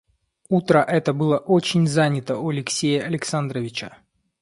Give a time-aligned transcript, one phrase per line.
[0.49, 3.99] Утро это было очень занято у Алексея Александровича.